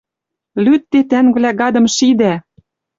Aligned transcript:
Лӱдде, 0.63 0.99
тӓнгвлӓ, 1.09 1.51
гадым 1.61 1.85
шидӓ! 1.95 2.33